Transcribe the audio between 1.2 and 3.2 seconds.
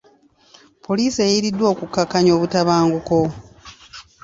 eyiiriddwa okukakkanya obutabanguko.